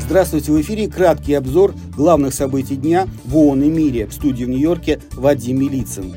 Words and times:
Здравствуйте, 0.00 0.50
в 0.50 0.60
эфире 0.60 0.88
краткий 0.88 1.34
обзор 1.34 1.74
главных 1.96 2.34
событий 2.34 2.74
дня 2.74 3.06
в 3.24 3.36
ООН 3.36 3.62
и 3.62 3.68
мире. 3.68 4.06
В 4.06 4.12
студии 4.12 4.44
в 4.44 4.48
Нью-Йорке 4.48 5.00
Вадим 5.12 5.60
Милицын. 5.60 6.14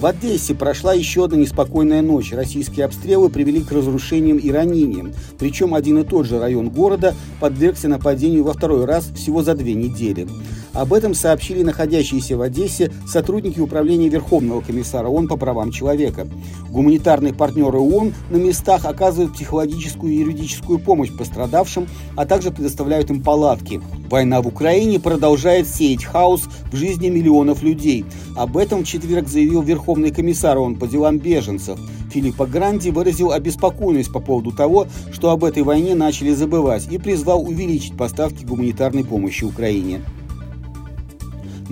В 0.00 0.06
Одессе 0.06 0.56
прошла 0.56 0.94
еще 0.94 1.26
одна 1.26 1.36
неспокойная 1.36 2.02
ночь. 2.02 2.32
Российские 2.32 2.86
обстрелы 2.86 3.28
привели 3.28 3.62
к 3.62 3.70
разрушениям 3.70 4.38
и 4.38 4.50
ранениям. 4.50 5.12
Причем 5.38 5.74
один 5.74 5.98
и 5.98 6.04
тот 6.04 6.26
же 6.26 6.40
район 6.40 6.70
города 6.70 7.14
подвергся 7.38 7.86
нападению 7.86 8.42
во 8.42 8.52
второй 8.52 8.84
раз 8.84 9.12
всего 9.14 9.44
за 9.44 9.54
две 9.54 9.74
недели. 9.74 10.26
Об 10.74 10.94
этом 10.94 11.12
сообщили 11.12 11.62
находящиеся 11.62 12.36
в 12.36 12.40
Одессе 12.40 12.90
сотрудники 13.06 13.60
Управления 13.60 14.08
Верховного 14.08 14.62
комиссара 14.62 15.08
ООН 15.08 15.28
по 15.28 15.36
правам 15.36 15.70
человека. 15.70 16.26
Гуманитарные 16.70 17.34
партнеры 17.34 17.78
ООН 17.78 18.14
на 18.30 18.36
местах 18.36 18.86
оказывают 18.86 19.34
психологическую 19.34 20.12
и 20.12 20.16
юридическую 20.16 20.78
помощь 20.78 21.12
пострадавшим, 21.12 21.88
а 22.16 22.24
также 22.24 22.50
предоставляют 22.50 23.10
им 23.10 23.22
палатки. 23.22 23.82
Война 24.08 24.40
в 24.40 24.48
Украине 24.48 24.98
продолжает 24.98 25.68
сеять 25.68 26.04
хаос 26.04 26.42
в 26.72 26.76
жизни 26.76 27.10
миллионов 27.10 27.62
людей. 27.62 28.06
Об 28.34 28.56
этом 28.56 28.82
в 28.82 28.86
четверг 28.86 29.28
заявил 29.28 29.60
Верховный 29.60 30.10
комиссар 30.10 30.56
ООН 30.56 30.76
по 30.76 30.86
делам 30.86 31.18
беженцев. 31.18 31.78
Филиппо 32.10 32.46
Гранди 32.46 32.90
выразил 32.90 33.32
обеспокоенность 33.32 34.12
по 34.12 34.20
поводу 34.20 34.52
того, 34.52 34.86
что 35.12 35.30
об 35.30 35.44
этой 35.44 35.62
войне 35.62 35.94
начали 35.94 36.32
забывать 36.32 36.90
и 36.90 36.98
призвал 36.98 37.42
увеличить 37.42 37.96
поставки 37.96 38.44
гуманитарной 38.44 39.04
помощи 39.04 39.44
Украине. 39.44 40.00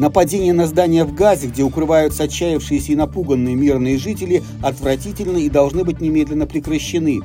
Нападения 0.01 0.55
на 0.55 0.67
здания 0.67 1.05
в 1.05 1.15
Газе, 1.15 1.49
где 1.49 1.63
укрываются 1.63 2.23
отчаявшиеся 2.23 2.93
и 2.93 2.97
напуганные 2.97 3.55
мирные 3.55 3.99
жители, 3.99 4.43
отвратительны 4.63 5.43
и 5.43 5.51
должны 5.51 5.85
быть 5.85 6.01
немедленно 6.01 6.47
прекращены. 6.47 7.21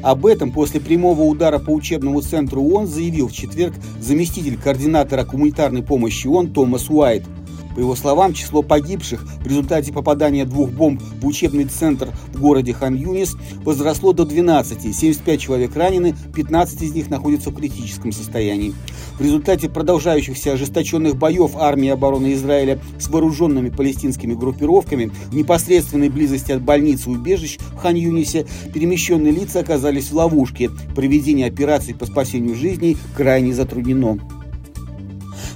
Об 0.00 0.24
этом 0.26 0.52
после 0.52 0.78
прямого 0.78 1.22
удара 1.22 1.58
по 1.58 1.70
учебному 1.70 2.20
центру 2.20 2.62
ООН 2.62 2.86
заявил 2.86 3.26
в 3.26 3.32
четверг 3.32 3.74
заместитель 4.00 4.56
координатора 4.56 5.24
гуманитарной 5.24 5.82
помощи 5.82 6.28
ООН 6.28 6.52
Томас 6.52 6.88
Уайт. 6.88 7.24
По 7.74 7.80
его 7.80 7.94
словам, 7.94 8.32
число 8.32 8.62
погибших 8.62 9.22
в 9.22 9.46
результате 9.46 9.92
попадания 9.92 10.44
двух 10.44 10.70
бомб 10.70 11.00
в 11.20 11.26
учебный 11.26 11.64
центр 11.64 12.08
в 12.32 12.40
городе 12.40 12.72
Хан-Юнис 12.72 13.36
возросло 13.64 14.12
до 14.12 14.24
12. 14.24 14.94
75 14.94 15.40
человек 15.40 15.76
ранены, 15.76 16.14
15 16.34 16.82
из 16.82 16.94
них 16.94 17.10
находятся 17.10 17.50
в 17.50 17.54
критическом 17.54 18.12
состоянии. 18.12 18.74
В 19.18 19.22
результате 19.22 19.68
продолжающихся 19.68 20.52
ожесточенных 20.52 21.16
боев 21.16 21.52
армии 21.56 21.90
обороны 21.90 22.32
Израиля 22.32 22.80
с 22.98 23.08
вооруженными 23.08 23.68
палестинскими 23.68 24.34
группировками 24.34 25.12
в 25.26 25.34
непосредственной 25.34 26.08
близости 26.08 26.52
от 26.52 26.62
больницы 26.62 27.10
и 27.10 27.12
убежищ 27.12 27.58
в 27.58 27.76
Хан-Юнисе 27.76 28.46
перемещенные 28.72 29.32
лица 29.32 29.60
оказались 29.60 30.10
в 30.10 30.14
ловушке. 30.14 30.70
Проведение 30.94 31.46
операций 31.46 31.94
по 31.94 32.06
спасению 32.06 32.56
жизней 32.56 32.96
крайне 33.16 33.52
затруднено. 33.52 34.18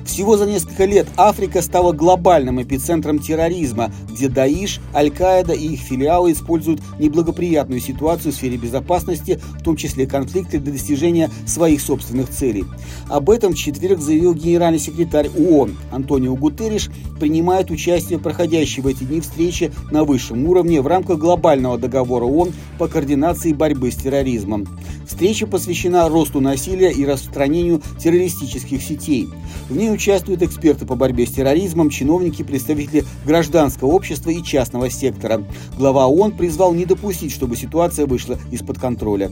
Всего 0.04 0.36
за 0.36 0.46
несколько 0.46 0.84
лет 0.84 1.08
Африка 1.16 1.62
стала 1.62 1.92
глобальным 1.92 2.62
эпицентром 2.62 3.18
терроризма, 3.18 3.90
где 4.10 4.28
Даиш, 4.28 4.80
Аль-Каида 4.94 5.54
и 5.54 5.74
их 5.74 5.80
филиалы 5.80 6.32
используют 6.32 6.80
неблагоприятную 6.98 7.80
ситуацию 7.80 8.32
в 8.32 8.36
сфере 8.36 8.56
безопасности, 8.56 9.40
в 9.58 9.62
том 9.62 9.76
числе 9.76 10.06
конфликты 10.06 10.58
для 10.58 10.72
достижения 10.72 11.30
своих 11.46 11.80
собственных 11.80 12.30
целей. 12.30 12.64
Об 13.08 13.30
этом 13.30 13.54
в 13.54 13.56
четверг 13.56 14.00
заявил 14.00 14.34
генеральный 14.34 14.78
секретарь 14.78 15.28
ООН 15.28 15.76
Антонио 15.90 16.36
Гутерриш, 16.36 16.90
принимает 17.18 17.70
участие 17.70 18.18
в 18.18 18.22
проходящей 18.22 18.82
в 18.82 18.86
эти 18.86 19.04
дни 19.04 19.20
встрече 19.20 19.72
на 19.90 20.04
высшем 20.04 20.46
уровне 20.46 20.80
в 20.80 20.86
рамках 20.86 21.18
глобального 21.18 21.78
договора 21.78 22.24
ООН 22.24 22.52
по 22.78 22.88
координации 22.88 23.52
борьбы 23.52 23.90
с 23.90 23.96
терроризмом. 23.96 24.66
Встреча 25.06 25.46
посвящена 25.46 26.08
росту 26.08 26.40
насилия 26.40 26.90
и 26.90 27.04
распространению 27.04 27.82
террористических 27.98 28.82
сетей. 28.82 29.28
В 29.68 29.76
ней 29.76 29.90
участвуют 30.04 30.42
эксперты 30.42 30.84
по 30.84 30.96
борьбе 30.96 31.24
с 31.24 31.30
терроризмом, 31.32 31.88
чиновники, 31.88 32.42
представители 32.42 33.04
гражданского 33.24 33.88
общества 33.88 34.28
и 34.28 34.42
частного 34.42 34.90
сектора. 34.90 35.42
Глава 35.78 36.06
ООН 36.08 36.32
призвал 36.32 36.74
не 36.74 36.84
допустить, 36.84 37.32
чтобы 37.32 37.56
ситуация 37.56 38.04
вышла 38.04 38.38
из-под 38.50 38.78
контроля. 38.78 39.30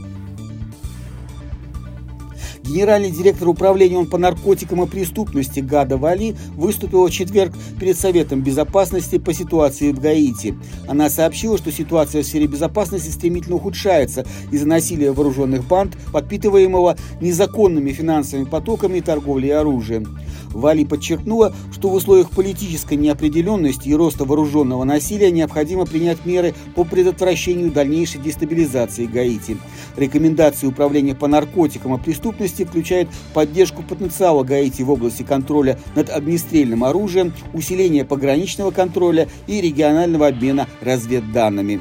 Генеральный 2.65 3.11
директор 3.11 3.49
управления 3.49 3.97
ООН 3.97 4.07
по 4.07 4.19
наркотикам 4.19 4.85
и 4.85 4.87
преступности 4.87 5.59
Гада 5.59 5.97
Вали 5.97 6.37
выступила 6.55 7.09
в 7.09 7.11
четверг 7.11 7.53
перед 7.81 7.99
Советом 7.99 8.41
безопасности 8.41 9.19
по 9.19 9.35
ситуации 9.35 9.91
в 9.91 9.99
Гаити. 9.99 10.55
Она 10.87 11.11
сообщила, 11.11 11.59
что 11.59 11.73
ситуация 11.73 12.23
в 12.23 12.27
сфере 12.27 12.47
безопасности 12.47 13.11
стремительно 13.11 13.57
ухудшается 13.57 14.25
из-за 14.53 14.69
насилия 14.69 15.11
вооруженных 15.11 15.67
банд, 15.67 15.97
подпитываемого 16.13 16.97
незаконными 17.21 17.91
финансовыми 17.91 18.45
потоками 18.45 18.99
и 18.99 19.01
торговлей 19.01 19.51
оружием. 19.51 20.19
Вали 20.53 20.85
подчеркнула, 20.85 21.55
что 21.73 21.89
в 21.89 21.95
условиях 21.95 22.31
политической 22.31 22.95
неопределенности 22.95 23.89
и 23.89 23.95
роста 23.95 24.27
вооруженного 24.27 24.85
насилия 24.85 25.31
необходимо 25.31 25.87
принять 25.87 26.27
меры 26.27 26.55
по 26.75 26.85
предотвращению 26.85 27.73
дальнейшей 27.73 28.21
дестабилизации 28.21 29.07
Гаити. 29.07 29.57
Рекомендации 29.97 30.67
Управления 30.67 31.15
по 31.15 31.27
наркотикам 31.27 31.95
и 31.95 31.99
преступности 31.99 32.52
включают 32.61 33.09
поддержку 33.35 33.83
потенциала 33.83 34.45
Гаити 34.45 34.83
в 34.83 34.91
области 34.91 35.23
контроля 35.23 35.79
над 35.97 36.11
огнестрельным 36.11 36.85
оружием, 36.85 37.33
усиление 37.53 38.05
пограничного 38.05 38.71
контроля 38.71 39.29
и 39.47 39.61
регионального 39.61 40.29
обмена 40.29 40.67
разведданными. 40.81 41.81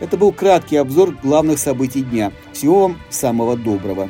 Это 0.00 0.16
был 0.16 0.32
краткий 0.32 0.76
обзор 0.76 1.16
главных 1.22 1.58
событий 1.58 2.02
дня. 2.02 2.32
Всего 2.52 2.82
вам 2.82 2.98
самого 3.10 3.56
доброго. 3.56 4.08